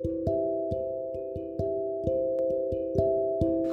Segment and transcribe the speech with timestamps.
[0.00, 0.06] こ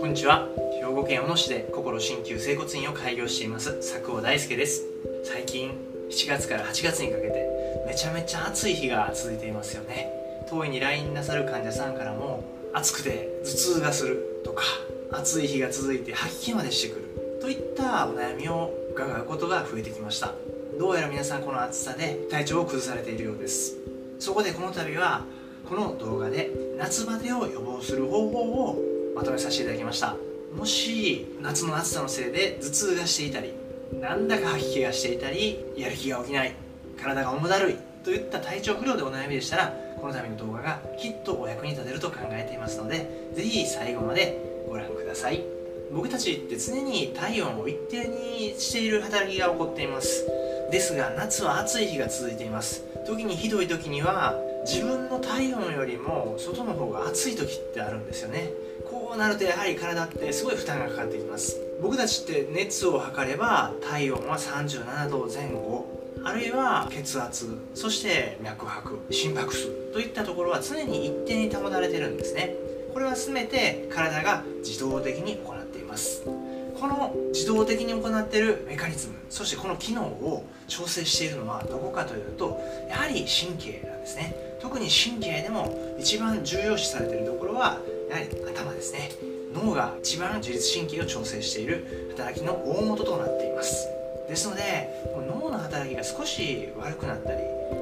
[0.07, 0.49] んにちは。
[0.81, 3.75] 兵庫県小野市で心鍼灸整骨院を開業しています。
[3.75, 4.85] 佐久尾大輔です。
[5.23, 5.69] 最近
[6.09, 10.09] 7月から8月にかけてめちゃめちゃ暑い日が続いていますよね。
[10.49, 14.64] 当院に来院なさる患者さんからも暑くて頭痛がするとか
[15.12, 20.34] 暑い日が続いて吐き気までしてくるといったお悩みを伺うことが増えてきました。
[20.80, 23.76] どうやら皆さんこの暑さで体調を崩されているようです。
[24.18, 25.23] そこでこの度は
[25.68, 28.82] この動画で夏バテを予防する方法を
[29.15, 30.15] まとめさせていただきました。
[30.55, 33.53] もし夏の暑さのせいで頭痛がしていたり
[34.00, 36.53] なんだか吐き気がしていたりやる気が起きない
[37.02, 45.44] 体が重だるいといった体調不良でお悩みでしたらこの度の動画がきっとお役に立てると考えていますので是非最後までご覧ください。
[45.91, 50.25] 僕たちって常に体温を一定にしている働きが起こっています。
[50.72, 52.83] ですが夏は暑い日が続いています。
[53.05, 58.50] 時にひどい時には自分の体温よりも外の方が暑い時ってあるんですよね。
[58.89, 61.61] こうなるとやはり体ってすごい負担がかかってきます。
[61.81, 65.86] 僕たちって熱を測れば体温は37度前後
[66.23, 72.55] あるいは血圧そして脈拍心拍数といったところは常に一定に保たれてるんですね。
[72.91, 76.23] これは全て体が自動的に行っています。
[76.23, 84.36] この自動的に行っているメカニズムそしてこの機能を調整しているのはどこかというとやはり神経なんですね。
[84.66, 87.77] 特に神経でも一番重要視されているところは
[88.09, 89.11] やはり頭ですね。
[89.53, 93.88] 脳が一番自律神経を調整している働きの大元となっています。
[94.27, 94.89] ですので
[95.30, 97.38] 脳の働きが少し悪くなったり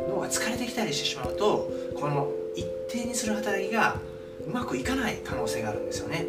[0.09, 3.95] 脳が疲れてきたりしてしまうとこの一定にする働きが
[4.45, 6.25] うまくいかない可能性があるんですよね。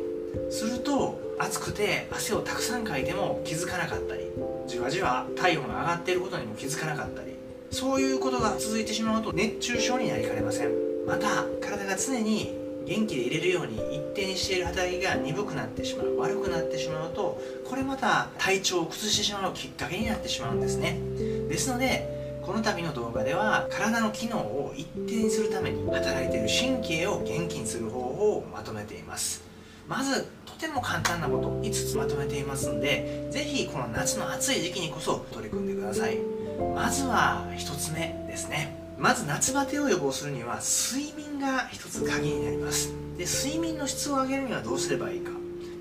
[0.51, 4.23] すると暑くて汗をたくさんかいても気づかなかったり
[4.69, 7.34] じわじわ体温が上がっていることにも気づかなかったり
[7.75, 10.71] そういうことが続いてしまうと熱中症になりかねません。
[11.09, 21.01] また体が常に元気で入れるように一定にしている働きが鈍くなってしまう悪くなってしまうとこれまた体調を崩してしまうきっかけになってしまうんですね。
[21.49, 29.43] ですのでこの度の動画では体の機能を一定にするために働いている神経を元気にする方法をまとめています。
[29.89, 36.34] まずとても簡単なこと5つまとめていますので是非この夏の暑い時期にこそ取り組んでください。
[36.75, 38.77] まずは1つ目ですね。
[38.99, 42.93] まず夏バテを予防するには睡眠が一つ鍵になります。
[43.19, 45.31] で睡眠の質を上げるにはどうすればいいか。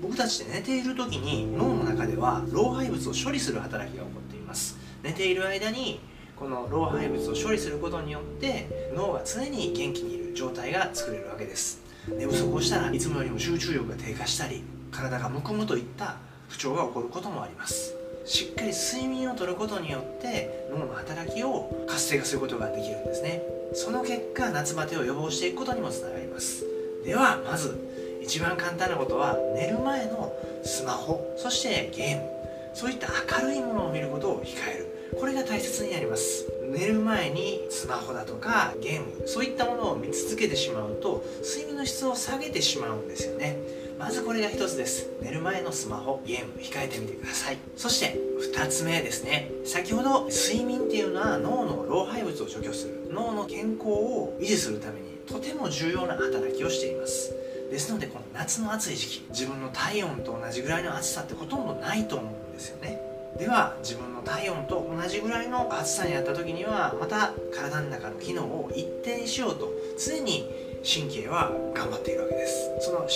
[0.02, 4.76] 僕たちって寝ている時に脳の中では老廃物を処理する働きが起こっています。
[5.02, 6.00] 寝ている間に
[6.36, 11.80] この老廃物を処理することによって脳が常に元気にいる状態が作れるわけです。
[12.08, 16.16] 寝不足をしたらいつもよりも集中力が低下したり体がむくむといった
[16.48, 17.94] 不調が起こることもあります。
[18.24, 23.42] しっかり睡眠をとることによって脳の働きを活性化することができるんですね。
[23.74, 26.64] その結果夏バテを予防していくことにもつながります。
[27.04, 27.78] ではまず
[28.22, 30.32] 一番簡単なことは寝る前の
[30.64, 32.30] スマホそしてゲーム。
[32.72, 33.08] そういった
[33.40, 35.14] 明るいものを見ることを控える。
[35.20, 36.46] これが大切になります。
[36.72, 39.28] 寝る前にスマホだとかゲーム。
[39.28, 43.58] そういったものを見続けてしまうと睡眠の質を下げてしまうんですよね。
[43.98, 45.08] まずこれが一つです。
[45.22, 47.58] 寝る前のスマホゲーム控えてみてください。
[47.76, 48.18] そして
[48.54, 49.50] 2つ目ですね。
[49.64, 53.08] 先ほど睡眠っていうのは脳の老廃物を除去する。
[53.12, 57.34] 脳の健康を維持するためにとても重要な働きをしています。
[57.70, 63.00] ですのでこの夏の暑い時期自分の体温と同じぐらいの暑さってほとんどないと思うんですよね。
[63.38, 70.48] では自分の体温と同じぐらいの暑さになった時にはまた体の中の機能を一定にしようと常に
[70.84, 72.13] 神経は頑張ってい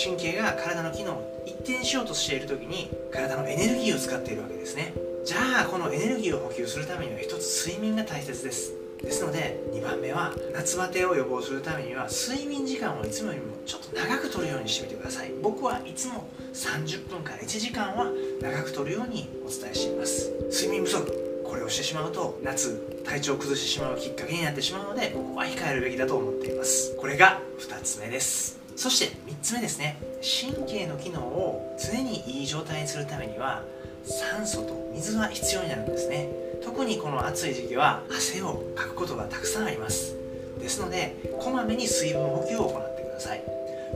[0.01, 4.93] 神経が体の機能を一定にしようとしている時に体のエネルギーを使っているわけですね。
[5.25, 8.73] じゃあこのエネルギーを補給するためには一つ睡眠が大切です。
[9.01, 15.31] ですので2番目は夏バテを予防するためには睡眠時間をいつもよりもちょっと長くとるようにしてみてください。
[15.41, 18.07] 僕はいつも30分から1時間は
[18.41, 20.31] 長くとるようにお伝えしています。
[20.49, 26.95] 睡眠不足これをしてしまうと夏体調を崩してしまうきっかけになってしまうのでここは控えるべきだと思っています。
[26.95, 28.59] これが2つ目です。
[28.79, 29.97] そして3つ目ですね。
[30.21, 33.61] 神経の機能を常にいい状態にするためには
[34.05, 36.29] 酸素と水は必要になるんですね。
[36.63, 40.15] 特にこの暑い時期は汗をかくことがたくさんあります。
[40.61, 43.43] ですのでこまめに水分補給を行ってください。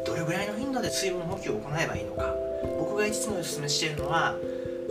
[0.06, 2.36] どれぐらいの頻度で水分補給を行えばいいのか。
[2.78, 4.36] 僕がいつもお勧めしているのは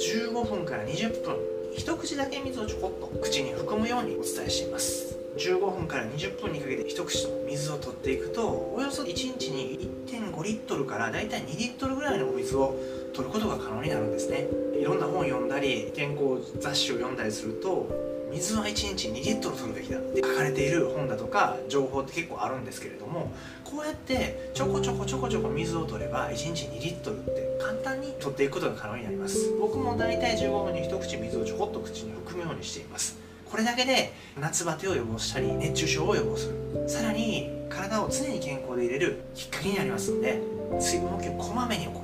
[0.00, 1.36] 15分から20分。
[1.76, 5.21] 一口だけ水をちょこっと口に含むようにお伝えしています。
[5.36, 12.74] 15分から20分にかけて一口と水を取っていくとおよそ1日に1.5リットルからだいたい2リットルぐらいのお水を
[13.14, 14.46] 取ることが可能になるんですね。
[14.78, 17.88] いろんな本を読んだり健康雑誌を読んだりすると
[18.32, 23.30] 水は1日2リットル取るべきだって書かれている本だとか情報って結構あるんですけれども
[23.64, 29.52] こうやってちょこちょこちょこちょこ水を取れば1日2リットルって簡単に取っていくことが可能になります。
[29.60, 33.18] 僕も大体15分に一口水をちょこっと口に含むようにしています。
[33.52, 36.88] これだけで夏バテを予防したり熱中症を予防する。
[36.88, 40.40] さらに体を常に健康でいれるきっかけになりますので
[40.80, 41.94] 水分補給をこまめに行う。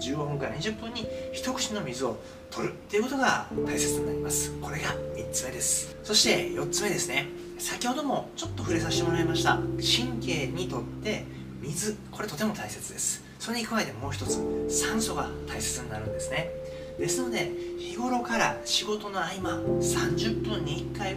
[0.00, 2.16] 15分から20分に一口の水を
[2.50, 2.72] 取る。
[2.72, 4.52] っていうことが大切になります。
[4.62, 5.94] これが3つ目です。
[6.02, 7.26] そして4つ目ですね。
[7.58, 9.56] 先ほどもちょっと触れさせてもらいました。
[9.76, 11.26] 神経にとって
[11.60, 13.22] 水これとても大切です。
[13.38, 14.40] それに加えてもう一つ
[14.70, 16.50] 酸素が大切になるんですね。
[16.98, 20.55] ですので日頃から仕事の合間30分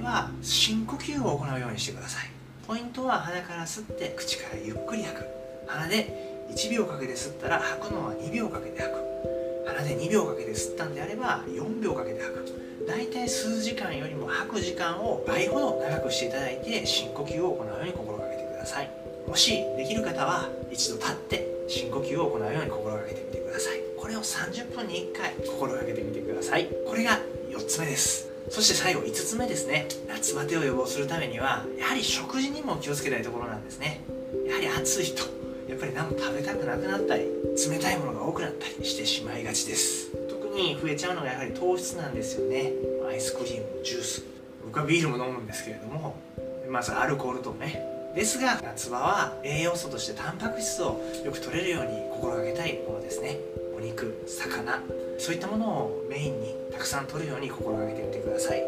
[0.10, 2.32] は深呼吸を行うようにしてください。
[2.66, 5.26] ポイントは鼻から吸って口からゆっくり吐く。
[5.68, 8.98] 鼻で1秒かけて吸ったら吐くのは2秒かけて吐く。
[9.68, 12.86] 鼻で2秒かけて吸ったんであれば4秒かけて吐く。
[12.88, 18.90] 大体数時間よりも吐く時間を倍ほど長くしていただいて深呼吸を行うように心がけてください。
[19.28, 23.80] もしできる方は一度立って深呼吸を行うように心がけてみてください。
[23.96, 26.68] これを30分に1回心がけてみてください。
[26.88, 27.20] これが
[27.52, 28.29] 4つ目です。
[28.50, 29.88] そして最後5つ目ですね。
[30.07, 34.01] 夏バテを予防するためにはやはり食事にも気をつけたいところなんですね。
[34.47, 35.24] やはり暑いと
[35.68, 37.25] やっぱり何も食べたくなくなったり
[37.69, 40.12] 冷たいものが多くなったりしてしまいがちです。
[40.30, 42.71] 特に増えちゃうのがやはり糖質なんですよね。
[43.07, 44.24] アイスクリームジュース。
[44.65, 46.15] 僕はビールも飲むんですけれども
[46.69, 47.86] まずアルコールとね。
[48.15, 53.38] ですが夏場は栄養素としてタンパク質をよく取れるように心がけたいものですね。
[53.80, 54.84] お肉魚
[55.18, 58.62] そういったものをメインにたくさん取るように心がけてみてください。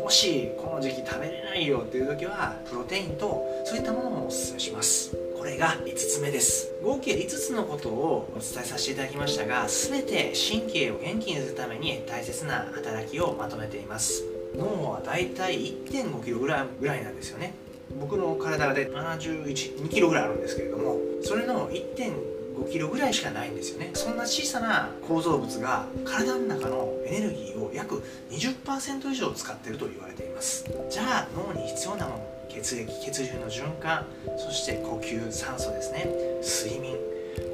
[0.00, 5.16] もしこの時期食べれないよっていう時はプロテインとそういったものもおすすめします。
[5.36, 6.72] これが5つ目です。
[6.80, 14.22] 合計5つのことをお伝えさせていただきましたが全て神経を元気にするために大切な働きをまとめています。
[14.56, 17.54] 脳はだいたい 1.5kg ぐらいなんですよね。
[17.98, 23.90] 僕の体で712キロぐらいあるんですけれどもそれの1 5 5キロぐらいしかないんですよね。
[23.94, 30.64] そんな小さな構造物が体の中のエネルギーを約20%以上使っていると言われています。
[30.88, 34.06] じゃあ脳に必要なもの血液血流の循環
[34.36, 36.08] そして呼吸酸素ですね。
[36.42, 36.96] 睡眠。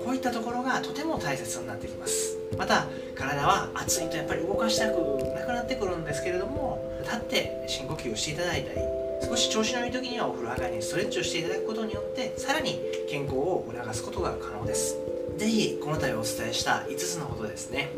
[0.05, 2.37] こういったところがとても大切になってきます。
[2.56, 4.99] また体は暑いとやっぱり動かしたく
[5.34, 8.81] なくなってくるんですけれども立って深呼吸をしていただいたり
[9.22, 14.96] 少し調子のいい時にはお風呂上がりにストレッチをしていただくことによってさらに健康を促すことが可能です。
[15.36, 17.90] 是非この度お伝えした5つのことですね。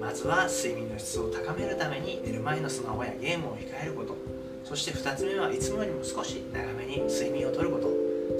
[0.00, 4.16] まずは睡眠の質を高めるために寝る前のスマホやゲームを控えること。
[4.64, 7.88] そして2つ目はいつもよりも少し長めに睡眠をとること。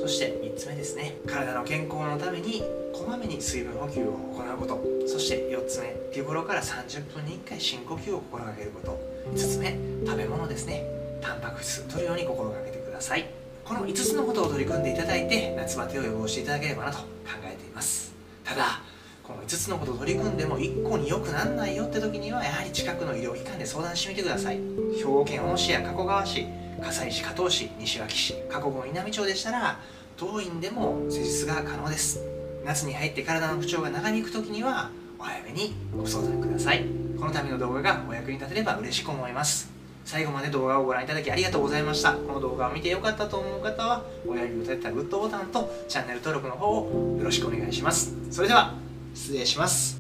[0.01, 1.17] そして3つ目ですね。
[1.27, 2.63] 体の健康のために
[2.93, 4.83] こまめに水分補給を行うこと。
[5.07, 8.99] そして4つ目日頃から30分に1回深呼吸を心がけること。
[9.33, 9.77] 5つ目
[10.07, 10.98] 食べ物ですね。
[11.21, 13.27] タンパク質取るように心がけてください。
[13.65, 17.05] この5つのことを取り組んでいただいて夏バテを予防していただければなと考
[17.45, 18.15] えています。
[18.45, 18.81] ただ
[19.23, 24.57] この5つのことを取り組んでも1個に良くなんないよって時にはやはり近くの医療機関で相談してみてください。
[24.97, 26.47] 兵庫県小野市や加古川市
[26.81, 29.81] 加西市加東市西脇市加古郡南町でしたら
[30.17, 32.21] 当院でも施術が可能です。
[32.65, 36.87] 夏に入って体の不調が長引く時にはお早めにご相談ください。
[37.19, 39.78] この度の動画がお役に立てれば嬉しく思います。
[40.09, 42.15] 最後まで動画をご覧いただきありがとうございました。
[42.15, 48.15] この動画を見てよかったと思う方は親指を立てたグッドボタンとチャンネル登録の方をよろしくお願いします。
[48.31, 48.73] それでは
[49.15, 49.98] 失礼します。